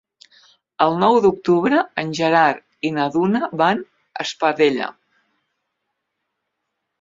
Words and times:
El 0.85 0.95
nou 1.01 1.17
d'octubre 1.25 1.81
en 2.03 2.09
Gerard 2.19 2.87
i 2.89 2.91
na 2.95 3.05
Duna 3.17 3.43
van 3.63 3.85
a 3.85 4.25
Espadella. 4.27 4.89